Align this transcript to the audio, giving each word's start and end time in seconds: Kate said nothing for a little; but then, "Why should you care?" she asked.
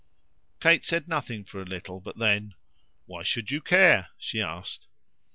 Kate 0.59 0.83
said 0.83 1.07
nothing 1.07 1.45
for 1.45 1.61
a 1.61 1.63
little; 1.63 1.99
but 1.99 2.17
then, 2.17 2.55
"Why 3.05 3.21
should 3.21 3.51
you 3.51 3.61
care?" 3.61 4.07
she 4.17 4.41
asked. 4.41 4.87